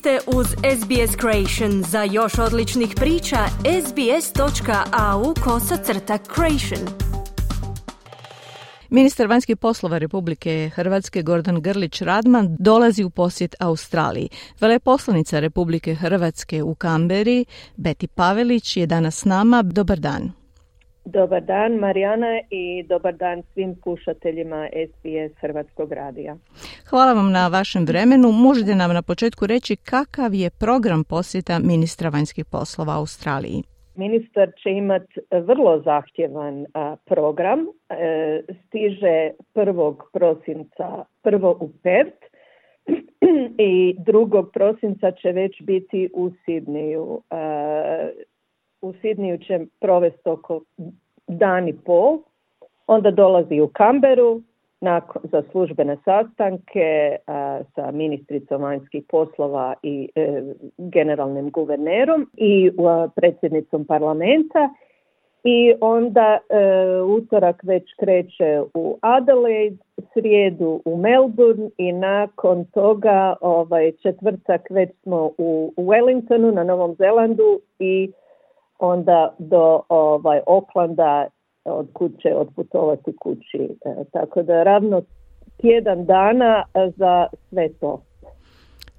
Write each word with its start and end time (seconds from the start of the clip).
ste 0.00 0.18
uz 0.26 0.46
SBS 0.46 1.16
Creation. 1.20 1.82
Za 1.82 2.02
još 2.02 2.38
odličnih 2.38 2.92
priča, 2.96 3.38
sbs.au 3.86 5.34
kosacrta 5.44 6.18
creation. 6.34 6.88
Ministar 8.90 9.26
vanjskih 9.26 9.56
poslova 9.56 9.98
Republike 9.98 10.70
Hrvatske 10.74 11.22
Gordon 11.22 11.60
Grlić 11.62 12.00
Radman 12.00 12.56
dolazi 12.58 13.04
u 13.04 13.10
posjet 13.10 13.54
Australiji. 13.58 14.28
Veleposlanica 14.60 15.40
Republike 15.40 15.94
Hrvatske 15.94 16.62
u 16.62 16.74
Kamberi, 16.74 17.44
Beti 17.76 18.06
Pavelić, 18.06 18.76
je 18.76 18.86
danas 18.86 19.18
s 19.18 19.24
nama. 19.24 19.62
Dobar 19.62 19.98
dan. 19.98 20.39
Dobar 21.12 21.42
dan 21.42 21.72
Marijana 21.72 22.40
i 22.50 22.82
dobar 22.82 23.14
dan 23.14 23.42
svim 23.52 23.74
slušateljima 23.82 24.68
SBS 24.88 25.40
Hrvatskog 25.40 25.92
radija. 25.92 26.36
Hvala 26.90 27.12
vam 27.12 27.32
na 27.32 27.48
vašem 27.48 27.84
vremenu. 27.84 28.32
Možete 28.32 28.74
nam 28.74 28.94
na 28.94 29.02
početku 29.02 29.46
reći 29.46 29.76
kakav 29.76 30.34
je 30.34 30.50
program 30.50 31.04
posjeta 31.04 31.58
ministra 31.58 32.08
vanjskih 32.08 32.44
poslova 32.52 32.92
Australiji? 32.96 33.62
Ministar 33.96 34.48
će 34.62 34.70
imati 34.70 35.14
vrlo 35.30 35.82
zahtjevan 35.82 36.66
program. 37.06 37.60
E, 37.60 38.42
stiže 38.66 39.30
1. 39.54 39.94
prosinca 40.12 41.04
prvo 41.22 41.50
u 41.60 41.68
Pert 41.82 42.20
i 43.70 43.94
2. 43.98 44.50
prosinca 44.52 45.10
će 45.10 45.32
već 45.32 45.62
biti 45.62 46.10
u 46.14 46.30
Sidniju. 46.44 47.22
U 48.80 48.92
Sidniju 49.00 49.38
će 49.38 49.60
provesti 49.80 50.28
oko 50.28 50.60
dan 51.30 51.68
i 51.68 51.72
pol, 51.72 52.18
onda 52.86 53.10
dolazi 53.10 53.60
u 53.60 53.68
Kamberu 53.68 54.40
nakon, 54.80 55.22
za 55.24 55.42
službene 55.50 55.96
sastanke 56.04 57.16
sa 57.74 57.90
ministricom 57.92 58.62
vanjskih 58.62 59.04
poslova 59.08 59.74
i 59.82 60.08
e, 60.14 60.42
generalnim 60.78 61.50
guvernerom 61.50 62.30
i 62.36 62.70
predsjednicom 63.16 63.84
parlamenta 63.84 64.74
i 65.44 65.74
onda 65.80 66.38
e, 66.38 66.56
utorak 67.00 67.62
već 67.62 67.84
kreće 68.00 68.62
u 68.74 68.98
Adelaide, 69.00 69.76
srijedu 70.12 70.82
u 70.84 70.96
Melbourne 70.96 71.70
i 71.76 71.92
nakon 71.92 72.64
toga 72.64 73.34
ovaj 73.40 73.92
četvrtak 73.92 74.70
već 74.70 74.90
smo 75.02 75.30
u 75.38 75.72
Wellingtonu 75.76 76.54
na 76.54 76.64
Novom 76.64 76.94
Zelandu 76.94 77.60
i 77.78 78.12
onda 78.80 79.34
do 79.38 79.82
ovaj 79.88 80.40
Oklanda 80.46 81.26
od 81.64 81.88
kuće 81.92 82.34
odputovati 82.34 83.16
kući. 83.16 83.76
E, 83.84 84.04
tako 84.12 84.42
da 84.42 84.62
ravno 84.62 85.02
tjedan 85.60 86.04
dana 86.04 86.64
za 86.96 87.26
sve 87.48 87.68
to. 87.80 88.02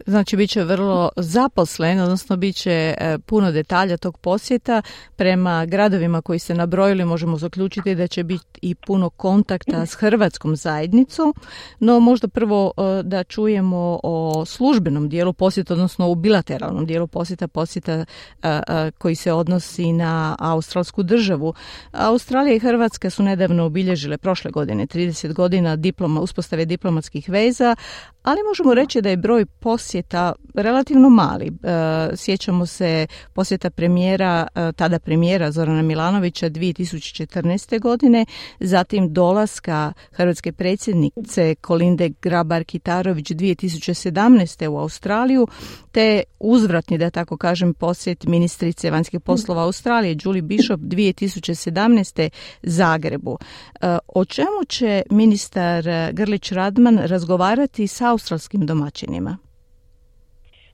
Znači, 0.05 0.37
bit 0.37 0.49
će 0.49 0.63
vrlo 0.63 1.09
zaposlen, 1.17 1.99
odnosno 1.99 2.37
bit 2.37 2.55
će 2.55 2.71
e, 2.97 3.17
puno 3.25 3.51
detalja 3.51 3.97
tog 3.97 4.17
posjeta. 4.17 4.81
Prema 5.15 5.65
gradovima 5.65 6.21
koji 6.21 6.39
se 6.39 6.55
nabrojili 6.55 7.05
možemo 7.05 7.37
zaključiti 7.37 7.95
da 7.95 8.07
će 8.07 8.23
biti 8.23 8.59
i 8.61 8.75
puno 8.75 9.09
kontakta 9.09 9.85
s 9.85 9.93
hrvatskom 9.93 10.55
zajednicom, 10.55 11.33
no 11.79 11.99
možda 11.99 12.27
prvo 12.27 12.71
e, 12.77 13.03
da 13.03 13.23
čujemo 13.23 13.99
o 14.03 14.45
službenom 14.45 15.09
dijelu 15.09 15.33
posjeta, 15.33 15.73
odnosno 15.73 16.09
u 16.09 16.15
bilateralnom 16.15 16.85
dijelu 16.85 17.07
posjeta, 17.07 17.47
posjeta 17.47 18.05
e, 18.43 18.61
koji 18.97 19.15
se 19.15 19.33
odnosi 19.33 19.93
na 19.93 20.35
australsku 20.39 21.03
državu. 21.03 21.53
Australija 21.91 22.55
i 22.55 22.59
Hrvatska 22.59 23.09
su 23.09 23.23
nedavno 23.23 23.65
obilježile 23.65 24.17
prošle 24.17 24.51
godine 24.51 24.87
30 24.87 25.33
godina 25.33 25.75
diploma, 25.75 26.21
uspostave 26.21 26.65
diplomatskih 26.65 27.29
veza, 27.29 27.75
ali 28.23 28.39
možemo 28.49 28.73
reći 28.73 29.01
da 29.01 29.09
je 29.09 29.17
broj 29.17 29.45
posjeta 29.45 29.90
relativno 30.53 31.09
mali. 31.09 31.47
E, 31.47 31.51
sjećamo 32.15 32.65
se 32.65 33.07
posjeta 33.33 33.69
premijera, 33.69 34.47
e, 34.55 34.71
tada 34.71 34.99
premijera 34.99 35.51
Zorana 35.51 35.81
Milanovića 35.81 36.49
2014. 36.49 37.79
godine, 37.79 38.25
zatim 38.59 39.13
dolaska 39.13 39.93
hrvatske 40.11 40.51
predsjednice 40.51 41.55
Kolinde 41.55 42.09
Grabar-Kitarović 42.09 43.35
2017. 43.35 44.67
u 44.67 44.77
Australiju, 44.77 45.47
te 45.91 46.23
uzvratni, 46.39 46.97
da 46.97 47.09
tako 47.09 47.37
kažem, 47.37 47.73
posjet 47.73 48.23
ministrice 48.23 48.91
vanjskih 48.91 49.19
poslova 49.19 49.63
Australije, 49.63 50.17
Julie 50.23 50.41
Bishop 50.41 50.79
2017. 50.79 52.29
Zagrebu. 52.63 53.37
E, 53.81 53.97
o 54.07 54.25
čemu 54.25 54.65
će 54.67 55.03
ministar 55.09 55.83
Grlić 56.13 56.51
Radman 56.51 56.97
razgovarati 56.97 57.87
sa 57.87 58.09
australskim 58.09 58.65
domaćinima? 58.65 59.37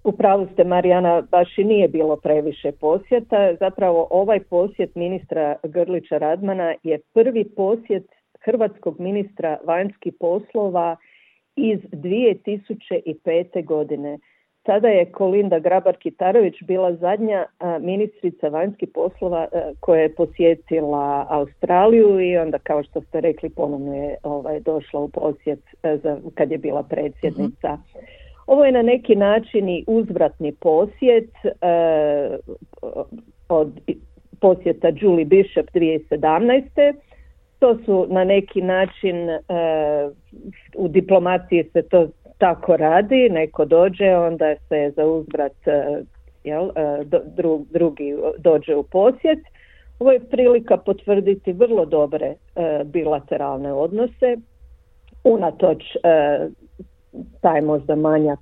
U 0.08 0.12
pravu 0.12 0.48
ste, 0.54 0.64
Marijana, 0.64 1.22
baš 1.22 1.58
i 1.58 1.64
nije 1.64 1.88
bilo 1.88 2.16
previše 2.16 2.72
posjeta. 2.72 3.56
Zapravo 3.60 4.08
ovaj 4.10 4.40
posjet 4.40 4.96
ministra 4.96 5.56
Grlića 5.64 6.18
Radmana 6.18 6.76
je 6.84 7.00
prvi 7.14 7.44
posjet 7.56 8.04
hrvatskog 8.46 9.00
ministra 9.00 9.58
vanjskih 9.66 10.14
poslova 10.20 10.96
iz 11.56 11.80
2005. 11.80 13.66
godine. 13.66 14.20
Tada 14.64 14.88
je 14.88 15.12
Kolinda 15.12 15.60
Grabar-Kitarović 15.60 16.66
bila 16.68 16.96
zadnja 16.96 17.46
ministrica 17.80 18.48
vanjskih 18.48 18.90
poslova 18.94 19.48
koja 19.80 20.02
je 20.02 20.16
posjetila 20.16 21.28
Australiju 21.30 22.20
i 22.20 22.38
onda 22.38 22.58
kao 22.60 22.84
što 22.84 23.02
ste 23.02 23.22
rekli 23.22 23.50
ponovno 23.50 23.96
je 23.96 24.16
ovaj, 24.24 24.60
došla 24.60 25.00
u 25.00 25.10
posjet 25.10 25.60
za, 26.04 26.18
kad 26.36 26.52
je 26.52 26.58
bila 26.58 26.84
predsjednica. 26.84 27.74
Mhm. 27.74 28.27
Ovo 28.48 28.66
je 28.66 28.72
na 28.72 28.82
neki 28.82 29.16
način 29.16 29.70
i 29.70 29.84
uzvratni 29.88 30.52
posjet 30.52 31.30
od 33.50 33.80
posjeta 34.42 34.88
Julie 34.96 35.26
Bishop 35.26 35.66
2017. 35.74 36.94
To 37.60 37.78
su 37.86 38.08
na 38.10 38.24
neki 38.24 38.62
način 38.62 39.30
u 40.76 40.88
diplomaciji 40.88 41.64
se 41.74 41.82
to 41.82 42.08
tako 42.38 42.78
radi, 42.78 43.30
neko 43.30 43.66
dođe, 43.66 44.16
onda 44.16 44.56
se 44.70 44.92
za 44.96 45.06
uzvrat 45.06 45.68
e, 45.68 46.02
jel, 46.44 46.70
e, 46.76 47.04
drugi 47.70 48.16
dođe 48.38 48.76
u 48.76 48.84
posjet. 48.84 49.40
Ovo 50.00 50.12
je 50.12 50.20
prilika 50.20 50.78
potvrditi 50.78 51.54
vrlo 51.54 51.86
dobre 51.86 52.28
e, 52.28 52.36
bilateralne 52.84 53.74
odnose, 53.74 54.38
unatoč 55.24 55.84
taj 57.42 57.62
možda 57.62 57.96
manjak 57.96 58.40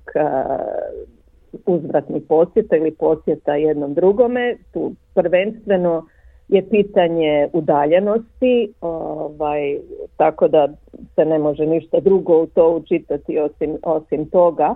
uzvratnih 1.66 2.22
posjeta 2.28 2.76
ili 2.76 2.90
posjeta 2.90 3.54
jednom 3.54 3.94
drugome, 3.94 4.56
tu 4.72 4.92
prvenstveno 5.14 6.06
je 6.48 6.68
pitanje 6.68 7.48
udaljenosti, 7.52 8.72
ovaj, 8.80 9.78
tako 10.16 10.48
da 10.48 10.68
se 11.14 11.24
ne 11.24 11.38
može 11.38 11.66
ništa 11.66 12.00
drugo 12.00 12.42
u 12.42 12.46
to 12.46 12.70
učitati 12.70 13.38
osim, 13.38 13.76
osim 13.82 14.30
toga. 14.30 14.74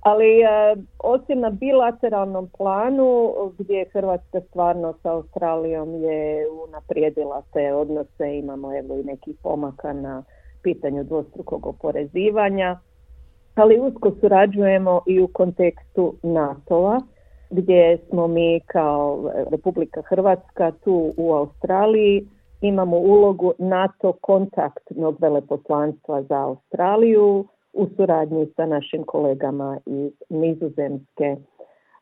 Ali 0.00 0.40
e, 0.40 0.76
osim 0.98 1.40
na 1.40 1.50
bilateralnom 1.50 2.48
planu 2.58 3.34
gdje 3.58 3.84
Hrvatska 3.92 4.40
stvarno 4.40 4.94
sa 5.02 5.12
Australijom 5.12 5.94
je 5.94 6.46
unaprijedila 6.68 7.42
te 7.52 7.74
odnose, 7.74 8.38
imamo 8.38 8.78
evo 8.78 8.96
i 8.96 9.04
nekih 9.04 9.36
pomaka 9.42 9.92
na 9.92 10.22
pitanju 10.62 11.04
dvostrukog 11.04 11.66
oporezivanja, 11.66 12.78
ali 13.54 13.80
usko 13.80 14.10
surađujemo 14.20 15.00
i 15.06 15.20
u 15.20 15.28
kontekstu 15.32 16.14
NATO-a 16.22 17.00
gdje 17.50 17.98
smo 18.08 18.26
mi 18.26 18.60
kao 18.66 19.30
Republika 19.50 20.02
Hrvatska 20.02 20.72
tu 20.84 21.12
u 21.16 21.32
Australiji 21.32 22.26
imamo 22.60 22.96
ulogu 22.96 23.52
NATO 23.58 24.12
kontaktnog 24.12 25.16
veleposlanstva 25.20 26.22
za 26.22 26.40
Australiju 26.40 27.44
u 27.72 27.86
suradnji 27.96 28.46
sa 28.56 28.66
našim 28.66 29.04
kolegama 29.04 29.78
iz 29.86 30.12
Nizozemske. 30.28 31.36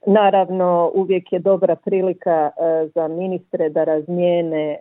Naravno, 0.07 0.91
uvijek 0.95 1.33
je 1.33 1.39
dobra 1.39 1.77
prilika 1.77 2.51
e, 2.51 2.89
za 2.95 3.09
ministre 3.09 3.69
da 3.69 3.85
razmijene 3.85 4.71
e, 4.73 4.79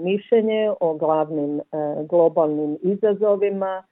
mišljenje 0.00 0.70
o 0.80 0.94
glavnim 0.94 1.60
e, 1.60 1.62
globalnim 2.08 2.78
izazovima. 2.82 3.82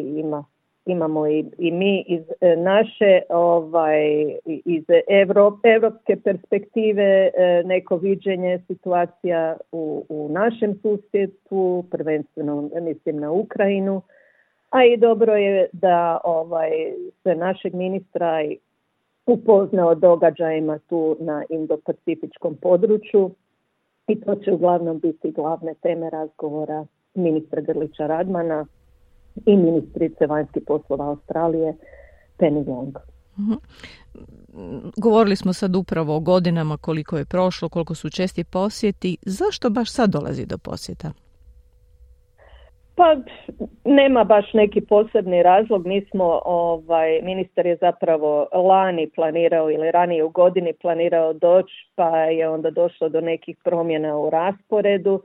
Ima 0.00 0.44
imamo 0.90 1.26
i, 1.26 1.44
i 1.58 1.70
mi 1.70 2.04
iz 2.08 2.22
e, 2.40 2.56
naše 2.56 3.20
ovaj 3.28 4.36
iz 4.46 4.84
europske 5.64 6.16
perspektive 6.24 7.30
e, 7.34 7.62
neko 7.64 7.96
viđenje 7.96 8.60
situacija 8.66 9.56
u, 9.72 10.04
u 10.08 10.28
našem 10.32 10.78
susjedstvu, 10.82 11.84
prvenstveno 11.90 12.70
mislim 12.80 13.16
na 13.20 13.30
Ukrajinu, 13.30 14.02
a 14.70 14.84
i 14.84 14.96
dobro 14.96 15.34
je 15.34 15.68
da 15.72 16.20
ovaj 16.24 16.70
se 17.22 17.34
našeg 17.34 17.74
ministra 17.74 18.44
upozna 19.26 19.88
o 19.88 19.94
događajima 19.94 20.78
tu 20.78 21.16
na 21.20 21.44
indopacifičkom 21.50 22.56
području 22.62 23.30
i 24.08 24.20
to 24.20 24.34
će 24.34 24.52
uglavnom 24.52 24.98
biti 24.98 25.30
glavne 25.30 25.74
teme 25.74 26.10
razgovora 26.10 26.86
ministra 27.14 27.60
Grlića 27.60 28.06
Radmana 28.06 28.66
i 29.46 29.56
ministrice 29.56 30.26
vanjskih 30.26 30.62
poslova 30.66 31.08
Australije 31.08 31.74
Penny 32.38 32.64
Wong. 32.64 32.92
Mhm. 33.38 33.54
Govorili 34.96 35.36
smo 35.36 35.52
sad 35.52 35.76
upravo 35.76 36.16
o 36.16 36.20
godinama 36.20 36.76
koliko 36.76 37.16
je 37.18 37.24
prošlo, 37.24 37.68
koliko 37.68 37.94
su 37.94 38.10
česti 38.10 38.44
posjeti. 38.44 39.16
Zašto 39.22 39.70
baš 39.70 39.92
sad 39.92 40.10
dolazi 40.10 40.46
do 40.46 40.58
posjeta? 40.58 41.12
Pa 42.94 43.16
nema 43.84 44.24
baš 44.24 44.52
neki 44.54 44.80
posebni 44.80 45.42
razlog. 45.42 45.86
Mi 45.86 46.06
smo, 46.10 46.40
ovaj, 46.44 47.22
ministar 47.22 47.66
je 47.66 47.76
zapravo 47.76 48.48
lani 48.52 49.10
planirao 49.14 49.70
ili 49.70 49.90
ranije 49.90 50.24
u 50.24 50.28
godini 50.28 50.72
planirao 50.72 51.32
doći 51.32 51.74
pa 51.94 52.16
je 52.16 52.48
onda 52.48 52.70
došlo 52.70 53.08
do 53.08 53.20
nekih 53.20 53.56
promjena 53.64 54.16
u 54.16 54.30
rasporedu. 54.30 55.22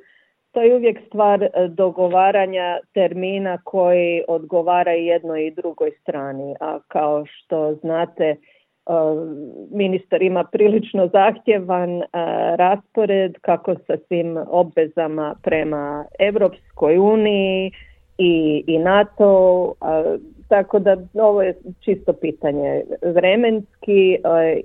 To 0.56 0.62
je 0.62 0.76
uvijek 0.76 1.00
stvar 1.08 1.44
e, 1.44 1.50
dogovaranja 1.68 2.78
termina 2.94 3.58
koji 3.64 4.24
odgovara 4.28 4.92
jednoj 4.92 5.48
i 5.48 5.52
drugoj 5.52 5.92
strani. 6.02 6.56
A 6.60 6.80
kao 6.88 7.26
što 7.26 7.76
znate, 7.82 8.36
ministar 9.72 10.22
ima 10.22 10.44
prilično 10.44 11.08
zahtjevan 11.08 12.02
raspored 12.56 13.36
kako 13.42 13.76
sa 13.88 13.98
svim 14.08 14.38
obvezama 14.48 15.36
prema 15.44 16.06
Europskoj 16.20 16.98
uniji 16.98 17.72
i, 18.18 18.64
i 18.68 18.78
NATO, 18.78 19.74
tako 20.48 20.80
da 20.80 20.98
ovo 21.14 21.42
je 21.42 21.56
čisto 21.80 22.14
pitanje 22.14 22.84
vremenski 23.02 24.18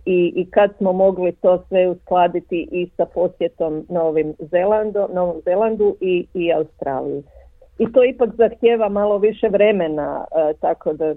i, 0.04 0.32
i 0.36 0.50
kad 0.50 0.70
smo 0.76 0.92
mogli 0.92 1.32
to 1.32 1.64
sve 1.68 1.88
uskladiti 1.88 2.68
i 2.72 2.88
sa 2.96 3.06
posjetom 3.06 3.86
Novim 3.88 4.34
Zelandu, 4.38 5.08
Novom 5.14 5.40
Zelandu 5.44 5.96
i, 6.00 6.26
i 6.34 6.52
Australiji. 6.52 7.22
I 7.78 7.92
to 7.92 8.04
ipak 8.04 8.30
zahtjeva 8.36 8.88
malo 8.88 9.18
više 9.18 9.48
vremena, 9.48 10.24
tako 10.60 10.92
da 10.92 11.14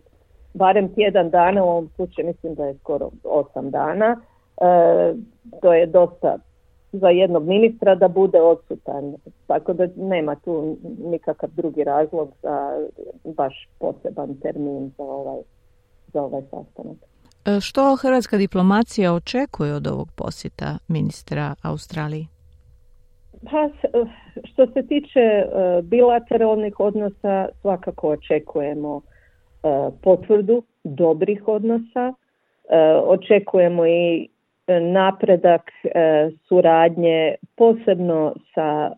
barem 0.54 0.94
tjedan 0.94 1.30
dana, 1.30 1.64
u 1.64 1.70
ovom 1.70 1.90
slučaju 1.96 2.28
mislim 2.28 2.56
da 2.56 2.66
je 2.66 2.74
skoro 2.74 3.10
osam 3.24 3.70
dana. 3.70 4.18
E, 4.62 5.14
to 5.62 5.74
je 5.74 5.86
dosta 5.86 6.38
za 6.94 7.10
jednog 7.10 7.48
ministra 7.48 7.96
da 7.96 8.08
bude 8.08 8.42
odsutan. 8.42 9.16
Tako 9.48 9.74
da 9.74 9.88
nema 9.96 10.36
tu 10.36 10.78
nikakav 11.12 11.50
drugi 11.56 11.84
razlog 11.84 12.30
za 12.42 12.88
baš 13.24 13.70
poseban 13.80 14.36
termin 14.42 14.92
za 14.98 15.04
ovaj, 15.04 15.42
za 16.14 16.24
ovaj 16.24 16.42
sastanak. 16.42 16.98
E, 17.46 17.60
što 17.62 17.96
hrvatska 17.96 18.38
diplomacija 18.38 19.14
očekuje 19.14 19.74
od 19.74 19.88
ovog 19.88 20.08
posjeta 20.16 20.78
ministra 20.88 21.56
Australiji? 21.64 22.28
Pa, 23.52 23.70
što 24.44 24.68
se 24.68 24.88
tiče 24.88 25.20
e, 25.20 25.46
bilateralnih 25.82 26.80
odnosa, 26.80 27.48
svakako 27.62 28.10
očekujemo 28.10 29.02
E, 29.64 29.92
potvrdu 30.02 30.64
dobrih 30.84 31.48
odnosa. 31.48 32.14
E, 32.70 32.78
očekujemo 33.06 33.86
i 33.86 34.28
napredak 34.68 35.72
e, 35.84 36.30
suradnje 36.48 37.36
posebno 37.56 38.36
sa 38.54 38.92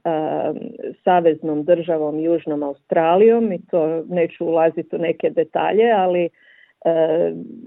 saveznom 1.04 1.64
državom 1.64 2.20
Južnom 2.20 2.64
Australijom 2.64 3.52
i 3.52 3.60
to 3.72 4.04
neću 4.10 4.46
ulaziti 4.46 4.96
u 4.96 5.00
neke 5.00 5.30
detalje, 5.30 5.92
ali 5.92 6.30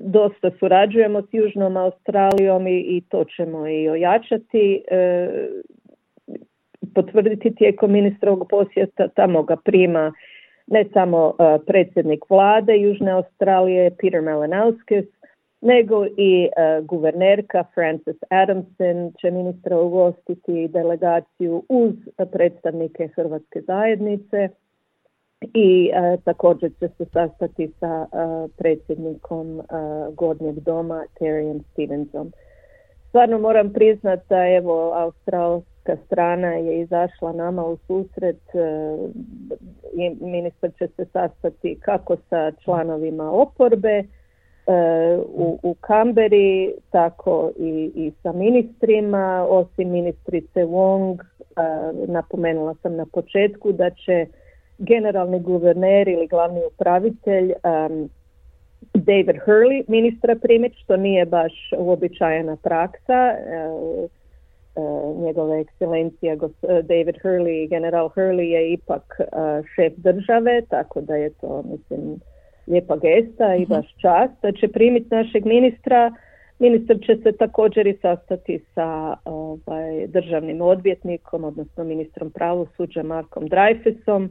dosta 0.00 0.50
surađujemo 0.58 1.22
s 1.22 1.26
Južnom 1.32 1.76
Australijom 1.76 2.66
i, 2.66 2.78
i 2.78 3.02
to 3.08 3.24
ćemo 3.24 3.68
i 3.68 3.88
ojačati 3.88 4.82
potvrditi 6.94 7.54
tijekom 7.54 7.92
ministrovog 7.92 8.46
posjeta, 8.50 9.08
tamo 9.08 9.42
ga 9.42 9.56
prima 9.56 10.12
ne 10.66 10.84
samo 10.92 11.34
predsjednik 11.66 12.20
vlade 12.30 12.76
Južne 12.76 13.10
Australije 13.10 13.90
Peter 13.90 14.20
Malinowskis, 14.20 15.06
nego 15.60 16.06
i 16.06 16.48
uh, 16.48 16.86
guvernerka 16.86 17.64
Frances 17.74 18.16
Adamson 18.28 19.12
će 19.20 19.30
ministra 19.30 19.80
ugostiti 19.80 20.68
delegaciju 20.68 21.62
uz 21.68 21.94
predstavnike 22.32 23.08
Hrvatske 23.08 23.60
zajednice 23.66 24.48
i 25.54 25.90
uh, 25.90 26.22
također 26.24 26.70
će 26.80 26.88
se 26.88 27.04
sastati 27.12 27.72
sa 27.80 28.06
predsjednikom 28.56 29.62
Gornjeg 30.12 30.60
doma 30.60 31.04
Terryom 31.20 31.62
Stevensom. 31.72 32.32
Stvarno 33.08 33.38
moram 33.38 33.72
priznati 33.72 34.22
da 34.28 34.46
evo 34.46 34.92
Austral 34.94 35.62
strana 36.06 36.48
je 36.48 36.80
izašla 36.80 37.32
nama 37.32 37.64
u 37.64 37.76
susret 37.86 38.42
i 39.92 40.24
ministar 40.24 40.70
će 40.78 40.88
se 40.96 41.04
sastati 41.12 41.78
kako 41.80 42.16
sa 42.30 42.52
članovima 42.64 43.32
oporbe 43.32 43.88
e, 43.88 44.04
u, 45.26 45.58
u 45.62 45.74
Kamberi, 45.80 46.72
tako 46.90 47.50
i, 47.58 47.92
i 47.94 48.12
sa 48.22 48.32
ministrima, 48.32 49.46
osim 49.48 49.90
ministrice 49.90 50.64
Wong, 50.64 51.20
e, 51.20 51.22
napomenula 52.06 52.74
sam 52.82 52.96
na 52.96 53.06
početku 53.12 53.72
da 53.72 53.90
će 53.90 54.26
generalni 54.78 55.40
guverner 55.40 56.08
ili 56.08 56.26
glavni 56.26 56.60
upravitelj 56.72 57.52
David 58.94 59.36
Hurley 59.46 59.84
ministra 59.88 60.36
primiti, 60.42 60.76
što 60.76 60.96
nije 60.96 61.26
baš 61.26 61.52
uobičajena 61.78 62.56
praksa. 62.56 63.30
E, 63.30 64.08
E, 64.78 65.14
njegove 65.24 65.60
ekscelencija 65.60 66.32
e, 66.32 66.36
David 66.82 67.16
Hurley 67.22 67.68
general 67.68 68.08
Hurley 68.08 68.48
je 68.56 68.72
ipak 68.72 69.20
e, 69.20 69.24
šef 69.74 69.92
države, 69.96 70.62
tako 70.68 71.00
da 71.00 71.16
je 71.16 71.30
to 71.30 71.62
mislim 71.62 72.20
lijepa 72.70 72.96
gesta 72.96 73.54
i 73.54 73.62
mhm. 73.62 73.72
baš 73.72 73.86
čast 74.00 74.32
da 74.42 74.52
će 74.52 74.68
primiti 74.68 75.14
našeg 75.14 75.44
ministra. 75.46 76.12
Ministar 76.58 76.96
će 77.06 77.16
se 77.22 77.32
također 77.32 77.86
i 77.86 77.98
sastati 78.02 78.60
sa 78.74 79.16
ovaj, 79.24 80.06
državnim 80.06 80.60
odvjetnikom, 80.60 81.44
odnosno 81.44 81.84
ministrom 81.84 82.30
pravosuđa 82.30 83.02
Markom 83.02 83.48
Dreyfusom 83.48 84.28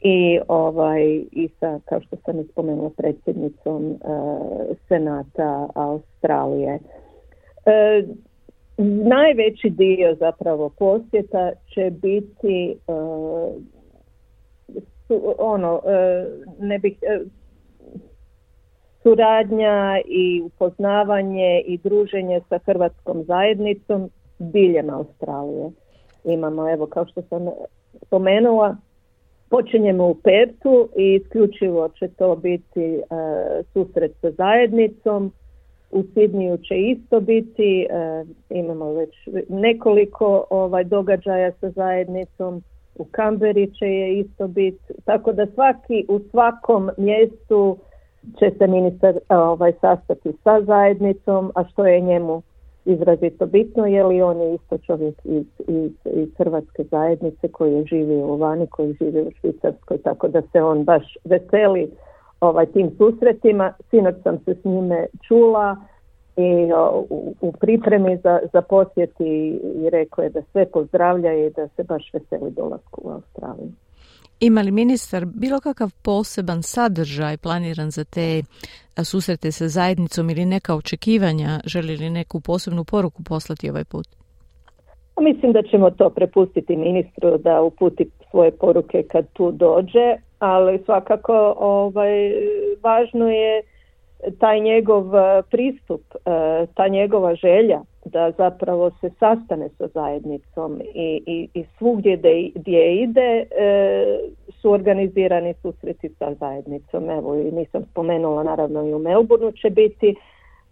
i 0.00 0.38
ovaj 0.48 1.04
i 1.32 1.48
sa 1.60 1.80
kao 1.84 2.00
što 2.00 2.16
sam 2.16 2.40
i 2.40 2.44
spomenula 2.44 2.90
predsjednicom 2.96 3.98
Senata 4.88 5.68
Australije. 5.74 6.78
Najveći 9.04 9.70
dio 9.70 10.14
zapravo 10.14 10.68
posjeta 10.78 11.52
će 11.74 11.90
biti 11.90 12.76
uh, 12.86 13.52
ono 15.38 15.74
uh, 15.74 15.82
ne 16.60 16.78
bih 16.78 16.98
uh, 17.02 17.26
suradnja 19.04 20.00
i 20.04 20.42
upoznavanje 20.44 21.62
i 21.66 21.78
druženje 21.78 22.40
sa 22.48 22.58
hrvatskom 22.58 23.24
zajednicom 23.24 24.10
diljem 24.38 24.90
Australije. 24.90 25.70
Imamo 26.24 26.72
evo 26.72 26.86
kao 26.86 27.06
što 27.06 27.22
sam 27.22 27.48
spomenula 28.06 28.76
počinjemo 29.50 30.08
u 30.08 30.14
Pertu 30.14 30.88
i 30.96 31.14
isključivo 31.14 31.88
će 31.88 32.08
to 32.08 32.36
biti 32.36 33.00
susret 33.72 34.12
sa 34.20 34.30
zajednicom. 34.30 35.32
U 35.90 36.02
Sidniju 36.14 36.56
će 36.56 36.74
isto 36.76 37.20
biti, 37.20 37.86
e, 37.90 38.24
imamo 38.50 38.92
već 38.92 39.10
nekoliko 39.48 40.44
ovaj 40.50 40.84
događaja 40.84 41.52
sa 41.60 41.70
zajednicom, 41.70 42.62
u 42.94 43.04
Kamberi 43.10 43.70
će 43.74 43.86
je 43.86 44.18
isto 44.18 44.48
biti, 44.48 44.92
tako 45.04 45.32
da 45.32 45.46
svaki 45.46 46.04
u 46.08 46.20
svakom 46.30 46.90
mjestu 46.96 47.76
će 48.38 48.50
se 48.58 48.66
ministar 48.66 49.14
ovaj, 49.28 49.72
sastati 49.80 50.32
sa 50.44 50.62
zajednicom, 50.62 51.52
a 51.54 51.64
što 51.64 51.86
je 51.86 52.00
njemu 52.00 52.42
izrazito 52.84 53.46
bitno, 53.46 53.86
je 53.86 54.04
li 54.04 54.22
on 54.22 54.40
je 54.40 54.54
isto 54.54 54.78
čovjek 54.78 55.14
iz, 55.24 55.46
iz, 55.68 55.92
iz 56.04 56.28
Hrvatske 56.38 56.84
zajednice 56.90 57.48
koji 57.48 57.74
je 57.74 57.84
živio 57.84 58.26
u 58.26 58.36
Vani, 58.36 58.66
koji 58.66 58.96
živi 59.00 59.20
u 59.20 59.30
Švicarskoj, 59.40 59.98
tako 59.98 60.28
da 60.28 60.42
se 60.52 60.62
on 60.62 60.84
baš 60.84 61.16
veseli 61.24 61.90
ovaj, 62.40 62.66
tim 62.66 62.90
susretima. 62.98 63.72
Sinoć 63.90 64.14
sam 64.22 64.38
se 64.44 64.54
s 64.54 64.64
njime 64.64 65.06
čula 65.28 65.76
i 66.36 66.72
u, 67.10 67.34
u 67.40 67.52
pripremi 67.52 68.16
za, 68.16 68.40
za 68.52 68.62
posjet 68.62 69.20
i, 69.20 69.60
i 69.74 69.90
rekao 69.90 70.22
je 70.22 70.30
da 70.30 70.42
sve 70.52 70.66
pozdravlja 70.66 71.32
i 71.32 71.50
da 71.50 71.68
se 71.68 71.82
baš 71.82 72.10
veseli 72.12 72.50
dolasku 72.50 73.00
u 73.04 73.10
Australiju. 73.10 73.72
Ima 74.44 74.60
li 74.60 74.70
ministar 74.70 75.24
bilo 75.24 75.60
kakav 75.60 75.90
poseban 76.04 76.62
sadržaj 76.62 77.36
planiran 77.36 77.90
za 77.90 78.04
te 78.04 78.42
susrete 79.04 79.52
sa 79.52 79.68
zajednicom 79.68 80.30
ili 80.30 80.44
neka 80.44 80.74
očekivanja? 80.74 81.60
Želi 81.66 81.96
li 81.96 82.10
neku 82.10 82.40
posebnu 82.40 82.84
poruku 82.84 83.22
poslati 83.28 83.70
ovaj 83.70 83.84
put? 83.84 84.06
Pa 85.14 85.22
mislim 85.22 85.52
da 85.52 85.62
ćemo 85.62 85.90
to 85.90 86.10
prepustiti 86.10 86.76
ministru 86.76 87.38
da 87.38 87.62
uputi 87.62 88.10
svoje 88.30 88.50
poruke 88.50 89.02
kad 89.12 89.24
tu 89.32 89.50
dođe, 89.52 90.16
ali 90.38 90.82
svakako 90.84 91.54
ovaj, 91.58 92.32
važno 92.82 93.28
je 93.30 93.62
taj 94.38 94.60
njegov 94.60 95.04
pristup, 95.50 96.02
ta 96.74 96.88
njegova 96.88 97.34
želja 97.34 97.80
da 98.04 98.30
zapravo 98.38 98.90
se 99.00 99.10
sastane 99.18 99.68
sa 99.78 99.88
zajednicom 99.88 100.80
i, 100.94 101.22
i, 101.26 101.48
i 101.54 101.64
svugdje 101.78 102.16
gdje 102.54 103.02
ide 103.02 103.20
e, 103.20 103.46
su 104.60 104.70
organizirani 104.70 105.54
susreti 105.62 106.08
sa 106.08 106.34
zajednicom. 106.34 107.10
Evo 107.10 107.34
i 107.34 107.50
nisam 107.50 107.84
spomenula 107.90 108.42
naravno 108.42 108.86
i 108.86 108.94
u 108.94 108.98
Melbourneu 108.98 109.52
će 109.52 109.70
biti 109.70 110.14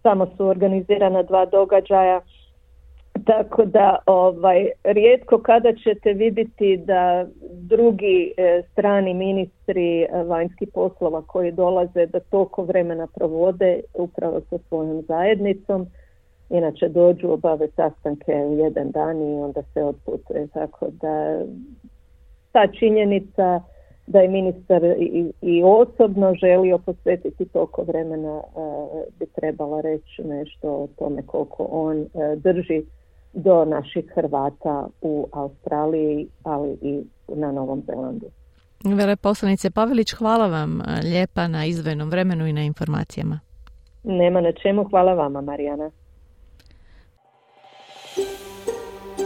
samo 0.01 0.27
su 0.37 0.45
organizirana 0.45 1.23
dva 1.23 1.45
događaja 1.45 2.21
tako 3.25 3.65
da 3.65 3.97
ovaj 4.05 4.67
rijetko 4.83 5.37
kada 5.37 5.73
ćete 5.73 6.13
vidjeti 6.13 6.77
da 6.77 7.25
drugi 7.51 8.33
e, 8.37 8.61
strani 8.71 9.13
ministri 9.13 10.01
e, 10.01 10.07
vanjskih 10.23 10.67
poslova 10.73 11.21
koji 11.27 11.51
dolaze 11.51 12.05
da 12.05 12.19
toliko 12.19 12.63
vremena 12.63 13.07
provode 13.15 13.81
upravo 13.93 14.41
sa 14.49 14.57
svojom 14.67 15.01
zajednicom. 15.01 15.87
Inače 16.53 16.89
dođu, 16.89 17.31
obave 17.31 17.67
sastanke 17.75 18.31
u 18.31 18.53
jedan 18.57 18.91
dan 18.91 19.21
i 19.21 19.41
onda 19.41 19.61
se 19.73 19.83
odputuje. 19.83 20.47
Tako 20.47 20.87
da 20.91 21.41
ta 22.51 22.67
činjenica 22.79 23.61
da 24.07 24.19
je 24.19 24.27
ministar 24.27 24.83
i, 24.83 25.31
i 25.41 25.63
osobno 25.63 26.35
želio 26.35 26.77
posvetiti 26.77 27.45
toliko 27.45 27.83
vremena 27.83 28.37
e, 28.37 28.41
bi 29.19 29.25
trebala 29.25 29.81
reći 29.81 30.23
nešto 30.23 30.67
o 30.69 30.87
tome 30.99 31.21
koliko 31.25 31.67
on 31.71 32.05
drži 32.37 32.83
do 33.33 33.65
naših 33.65 34.05
Hrvata 34.15 34.87
u 35.01 35.27
Australiji, 35.31 36.27
ali 36.43 36.77
i 36.81 37.03
na 37.27 37.51
Novom 37.51 37.81
Zelandu. 37.85 38.25
Veleposlanice 38.83 39.71
Pavelić, 39.71 40.13
hvala 40.13 40.47
vam 40.47 40.81
e, 40.81 40.83
lijepa 41.03 41.47
na 41.47 41.65
izvojenom 41.65 42.09
vremenu 42.09 42.47
i 42.47 42.53
na 42.53 42.61
informacijama. 42.61 43.39
Nema 44.03 44.41
na 44.41 44.51
čemu, 44.51 44.83
hvala 44.83 45.13
vama 45.13 45.41
Marijana. 45.41 45.91